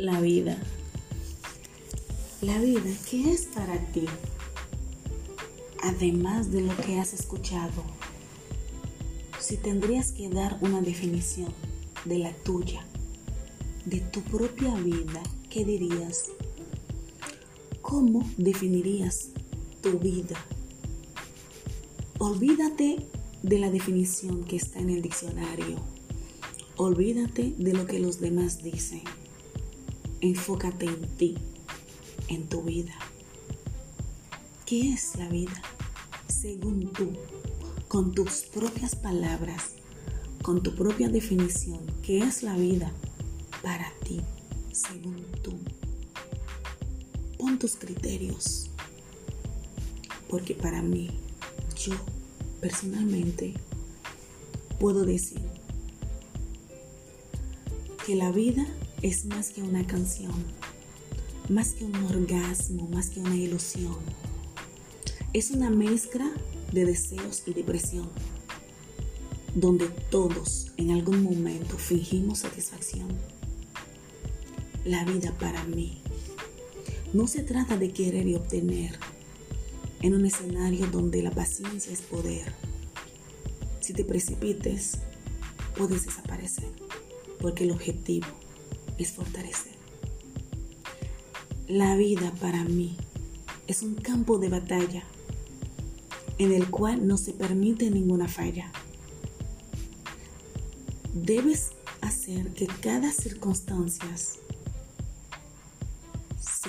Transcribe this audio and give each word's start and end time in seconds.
la 0.00 0.18
vida. 0.20 0.56
La 2.40 2.58
vida, 2.58 2.90
¿qué 3.08 3.32
es 3.32 3.42
para 3.42 3.78
ti? 3.92 4.06
Además 5.82 6.50
de 6.50 6.62
lo 6.62 6.74
que 6.78 6.98
has 6.98 7.12
escuchado, 7.12 7.84
si 9.38 9.58
tendrías 9.58 10.12
que 10.12 10.30
dar 10.30 10.56
una 10.62 10.80
definición 10.80 11.52
de 12.06 12.18
la 12.18 12.32
tuya, 12.32 12.82
de 13.84 14.00
tu 14.00 14.22
propia 14.22 14.74
vida, 14.76 15.22
¿qué 15.50 15.66
dirías? 15.66 16.30
¿Cómo 17.82 18.26
definirías 18.38 19.28
tu 19.82 19.98
vida? 19.98 20.42
Olvídate 22.18 23.06
de 23.42 23.58
la 23.58 23.70
definición 23.70 24.44
que 24.44 24.56
está 24.56 24.78
en 24.78 24.88
el 24.88 25.02
diccionario. 25.02 25.76
Olvídate 26.76 27.52
de 27.58 27.74
lo 27.74 27.84
que 27.84 27.98
los 27.98 28.18
demás 28.20 28.62
dicen. 28.62 29.02
Enfócate 30.22 30.84
en 30.84 31.08
ti, 31.16 31.34
en 32.28 32.46
tu 32.46 32.62
vida. 32.62 32.92
¿Qué 34.66 34.92
es 34.92 35.16
la 35.16 35.28
vida? 35.30 35.62
Según 36.28 36.92
tú, 36.92 37.12
con 37.88 38.12
tus 38.12 38.42
propias 38.42 38.94
palabras, 38.94 39.76
con 40.42 40.62
tu 40.62 40.74
propia 40.74 41.08
definición, 41.08 41.80
¿qué 42.02 42.18
es 42.18 42.42
la 42.42 42.54
vida 42.54 42.92
para 43.62 43.90
ti, 44.04 44.20
según 44.72 45.24
tú? 45.42 45.58
Pon 47.38 47.58
tus 47.58 47.76
criterios, 47.76 48.68
porque 50.28 50.54
para 50.54 50.82
mí, 50.82 51.10
yo 51.82 51.94
personalmente 52.60 53.54
puedo 54.78 55.06
decir 55.06 55.40
que 58.06 58.14
la 58.16 58.30
vida 58.30 58.66
es 59.02 59.24
más 59.24 59.50
que 59.50 59.62
una 59.62 59.86
canción, 59.86 60.34
más 61.48 61.72
que 61.72 61.84
un 61.84 61.94
orgasmo, 62.04 62.86
más 62.88 63.08
que 63.08 63.20
una 63.20 63.36
ilusión. 63.36 63.96
Es 65.32 65.50
una 65.50 65.70
mezcla 65.70 66.30
de 66.72 66.84
deseos 66.84 67.42
y 67.46 67.54
depresión, 67.54 68.10
donde 69.54 69.88
todos 70.10 70.72
en 70.76 70.90
algún 70.90 71.22
momento 71.22 71.78
fingimos 71.78 72.40
satisfacción. 72.40 73.08
La 74.84 75.04
vida 75.04 75.32
para 75.38 75.64
mí 75.64 76.02
no 77.14 77.26
se 77.26 77.42
trata 77.42 77.76
de 77.78 77.92
querer 77.92 78.26
y 78.26 78.34
obtener 78.34 78.98
en 80.02 80.14
un 80.14 80.26
escenario 80.26 80.86
donde 80.86 81.22
la 81.22 81.30
paciencia 81.30 81.92
es 81.92 82.02
poder. 82.02 82.52
Si 83.80 83.94
te 83.94 84.04
precipites, 84.04 84.98
puedes 85.76 86.04
desaparecer, 86.04 86.68
porque 87.40 87.64
el 87.64 87.72
objetivo 87.72 88.26
es 89.02 89.12
fortalecer. 89.12 89.74
La 91.68 91.96
vida 91.96 92.32
para 92.40 92.64
mí 92.64 92.96
es 93.66 93.82
un 93.82 93.94
campo 93.94 94.38
de 94.38 94.48
batalla 94.48 95.04
en 96.38 96.52
el 96.52 96.70
cual 96.70 97.06
no 97.06 97.16
se 97.16 97.32
permite 97.32 97.90
ninguna 97.90 98.26
falla. 98.26 98.72
Debes 101.14 101.72
hacer 102.00 102.52
que 102.54 102.66
cada 102.66 103.12
circunstancia 103.12 104.08
se 104.16 104.40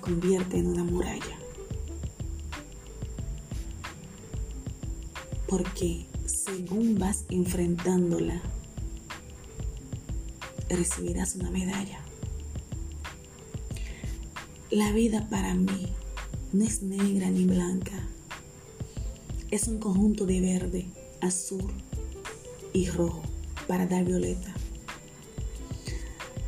convierta 0.00 0.56
en 0.56 0.68
una 0.68 0.84
muralla. 0.84 1.36
Porque 5.48 6.06
según 6.24 6.98
vas 6.98 7.24
enfrentándola, 7.28 8.40
recibirás 10.68 11.36
una 11.36 11.50
medalla. 11.50 12.05
La 14.76 14.92
vida 14.92 15.26
para 15.30 15.54
mí 15.54 15.86
no 16.52 16.62
es 16.62 16.82
negra 16.82 17.30
ni 17.30 17.46
blanca. 17.46 17.98
Es 19.50 19.68
un 19.68 19.78
conjunto 19.78 20.26
de 20.26 20.42
verde, 20.42 20.84
azul 21.22 21.72
y 22.74 22.84
rojo 22.90 23.22
para 23.66 23.86
dar 23.86 24.04
violeta. 24.04 24.52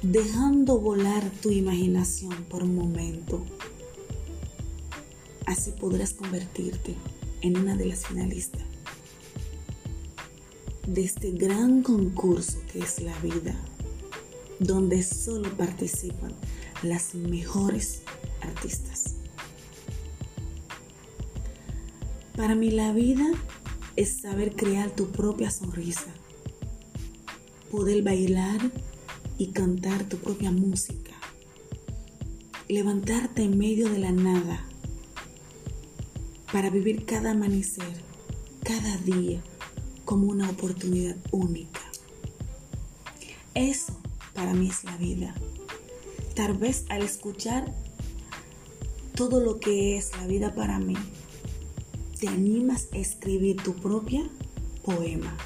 Dejando 0.00 0.80
volar 0.80 1.22
tu 1.42 1.50
imaginación 1.50 2.44
por 2.44 2.62
un 2.62 2.74
momento. 2.74 3.44
Así 5.44 5.72
podrás 5.72 6.14
convertirte 6.14 6.94
en 7.42 7.58
una 7.58 7.76
de 7.76 7.84
las 7.84 8.06
finalistas 8.06 8.62
de 10.86 11.04
este 11.04 11.30
gran 11.32 11.82
concurso 11.82 12.58
que 12.72 12.78
es 12.78 13.02
la 13.02 13.18
vida, 13.18 13.54
donde 14.58 15.02
solo 15.02 15.56
participan 15.56 16.32
las 16.82 17.14
mejores 17.14 18.02
artistas. 18.40 19.16
Para 22.36 22.54
mí 22.54 22.70
la 22.70 22.92
vida 22.92 23.26
es 23.96 24.20
saber 24.20 24.56
crear 24.56 24.90
tu 24.90 25.10
propia 25.10 25.50
sonrisa, 25.50 26.12
poder 27.70 28.02
bailar 28.02 28.60
y 29.38 29.48
cantar 29.48 30.08
tu 30.08 30.18
propia 30.18 30.50
música, 30.50 31.12
levantarte 32.68 33.42
en 33.42 33.56
medio 33.56 33.88
de 33.88 33.98
la 33.98 34.12
nada 34.12 34.64
para 36.52 36.70
vivir 36.70 37.04
cada 37.04 37.32
amanecer, 37.32 38.02
cada 38.62 38.96
día 38.98 39.40
como 40.04 40.26
una 40.26 40.50
oportunidad 40.50 41.16
única. 41.30 41.80
Eso 43.54 43.96
para 44.34 44.52
mí 44.52 44.68
es 44.68 44.84
la 44.84 44.96
vida. 44.96 45.34
Tal 46.34 46.54
vez 46.54 46.84
al 46.88 47.02
escuchar 47.02 47.72
todo 49.14 49.40
lo 49.40 49.60
que 49.60 49.96
es 49.96 50.10
la 50.16 50.26
vida 50.26 50.54
para 50.54 50.78
mí, 50.78 50.96
te 52.18 52.28
animas 52.28 52.88
a 52.92 52.96
escribir 52.96 53.62
tu 53.62 53.74
propia 53.74 54.28
poema. 54.84 55.36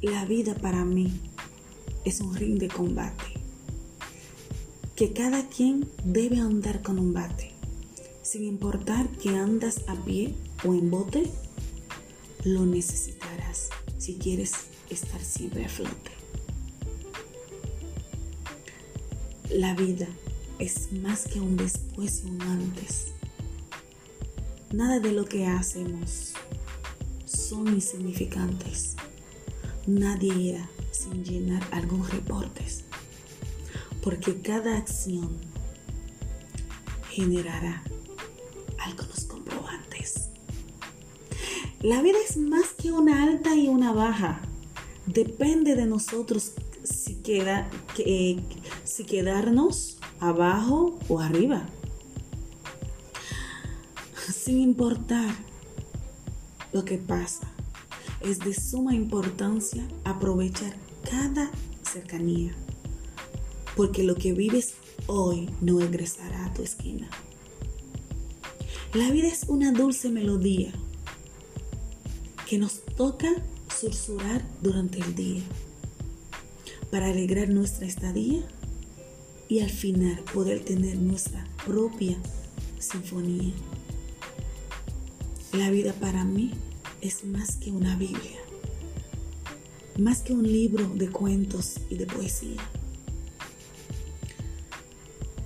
La 0.00 0.24
vida 0.24 0.54
para 0.54 0.84
mí 0.84 1.12
es 2.04 2.20
un 2.20 2.34
ring 2.34 2.58
de 2.58 2.68
combate, 2.68 3.34
que 4.96 5.12
cada 5.12 5.48
quien 5.48 5.88
debe 6.04 6.38
andar 6.38 6.82
con 6.82 6.98
un 6.98 7.12
bate, 7.12 7.52
sin 8.22 8.44
importar 8.44 9.08
que 9.10 9.30
andas 9.30 9.82
a 9.88 9.94
pie 9.94 10.34
o 10.64 10.72
en 10.74 10.90
bote 10.90 11.30
lo 12.44 12.64
necesitarás 12.64 13.70
si 13.98 14.14
quieres 14.14 14.52
estar 14.88 15.20
siempre 15.20 15.64
a 15.64 15.68
flote. 15.68 16.17
La 19.50 19.74
vida 19.74 20.06
es 20.58 20.92
más 20.92 21.26
que 21.26 21.40
un 21.40 21.56
después 21.56 22.22
y 22.22 22.28
un 22.28 22.42
antes. 22.42 23.06
Nada 24.72 25.00
de 25.00 25.12
lo 25.12 25.24
que 25.24 25.46
hacemos 25.46 26.34
son 27.24 27.68
insignificantes. 27.68 28.96
Nadie 29.86 30.34
irá 30.34 30.68
sin 30.90 31.24
llenar 31.24 31.66
algún 31.72 32.06
reportes, 32.06 32.84
porque 34.02 34.42
cada 34.42 34.76
acción 34.76 35.38
generará 37.10 37.82
algunos 38.84 39.24
comprobantes. 39.24 40.28
La 41.80 42.02
vida 42.02 42.18
es 42.28 42.36
más 42.36 42.74
que 42.76 42.92
una 42.92 43.22
alta 43.22 43.54
y 43.54 43.68
una 43.68 43.92
baja. 43.92 44.42
Depende 45.06 45.74
de 45.74 45.86
nosotros 45.86 46.52
si, 46.84 47.14
queda, 47.16 47.70
que, 47.96 48.42
si 48.88 49.04
quedarnos 49.04 49.98
abajo 50.18 50.98
o 51.08 51.20
arriba. 51.20 51.66
Sin 54.32 54.60
importar 54.60 55.34
lo 56.72 56.84
que 56.84 56.96
pasa, 56.98 57.46
es 58.20 58.38
de 58.38 58.54
suma 58.54 58.94
importancia 58.94 59.86
aprovechar 60.04 60.74
cada 61.08 61.50
cercanía, 61.82 62.54
porque 63.76 64.02
lo 64.02 64.14
que 64.14 64.32
vives 64.32 64.74
hoy 65.06 65.50
no 65.60 65.78
regresará 65.78 66.46
a 66.46 66.54
tu 66.54 66.62
esquina. 66.62 67.08
La 68.94 69.10
vida 69.10 69.28
es 69.28 69.44
una 69.48 69.72
dulce 69.72 70.08
melodía 70.08 70.72
que 72.48 72.58
nos 72.58 72.82
toca 72.96 73.28
susurrar 73.78 74.42
durante 74.62 74.98
el 74.98 75.14
día 75.14 75.42
para 76.90 77.08
alegrar 77.08 77.50
nuestra 77.50 77.86
estadía 77.86 78.42
y 79.48 79.60
al 79.60 79.70
final 79.70 80.22
poder 80.34 80.64
tener 80.64 80.96
nuestra 80.98 81.46
propia 81.64 82.16
sinfonía. 82.78 83.52
La 85.52 85.70
vida 85.70 85.92
para 85.94 86.24
mí 86.24 86.52
es 87.00 87.24
más 87.24 87.56
que 87.56 87.70
una 87.70 87.96
Biblia, 87.96 88.38
más 89.98 90.20
que 90.20 90.32
un 90.32 90.44
libro 90.44 90.86
de 90.94 91.08
cuentos 91.08 91.80
y 91.88 91.96
de 91.96 92.06
poesía. 92.06 92.60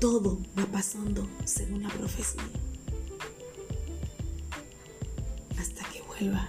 Todo 0.00 0.38
va 0.58 0.66
pasando 0.66 1.28
según 1.44 1.84
la 1.84 1.88
profecía 1.90 2.42
hasta 5.56 5.84
que 5.90 6.02
vuelva 6.02 6.48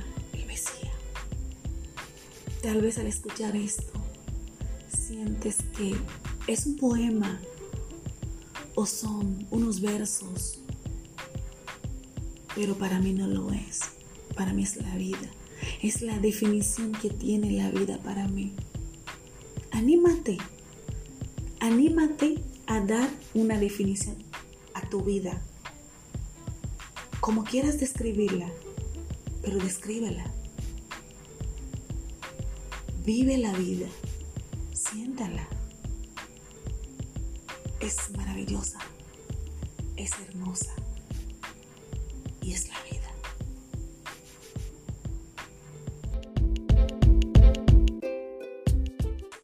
Tal 2.63 2.79
vez 2.79 2.97
al 2.97 3.07
escuchar 3.07 3.57
esto 3.57 3.91
sientes 4.87 5.57
que 5.77 5.93
es 6.47 6.65
un 6.65 6.75
poema 6.75 7.39
o 8.75 8.85
son 8.85 9.47
unos 9.51 9.81
versos, 9.81 10.59
pero 12.55 12.75
para 12.75 12.99
mí 12.99 13.13
no 13.13 13.27
lo 13.27 13.51
es. 13.51 13.81
Para 14.35 14.53
mí 14.53 14.63
es 14.63 14.75
la 14.77 14.95
vida. 14.95 15.29
Es 15.81 16.01
la 16.01 16.19
definición 16.19 16.91
que 16.91 17.09
tiene 17.09 17.51
la 17.51 17.69
vida 17.69 17.97
para 17.99 18.27
mí. 18.27 18.53
Anímate. 19.71 20.37
Anímate 21.59 22.43
a 22.67 22.81
dar 22.81 23.09
una 23.33 23.57
definición 23.57 24.15
a 24.73 24.87
tu 24.89 25.01
vida. 25.01 25.41
Como 27.21 27.43
quieras 27.43 27.79
describirla, 27.79 28.51
pero 29.41 29.57
descríbela. 29.57 30.25
Vive 33.05 33.37
la 33.37 33.53
vida. 33.53 33.87
Siéntala. 34.73 35.47
Es 37.83 38.09
maravillosa. 38.11 38.79
Es 39.97 40.13
hermosa. 40.29 40.73
Y 42.41 42.53
es 42.53 42.69
la 42.69 42.81
vida. 42.83 42.92